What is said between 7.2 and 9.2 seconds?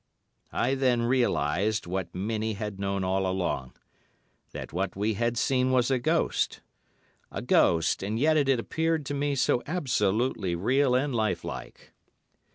A ghost, and yet it had appeared to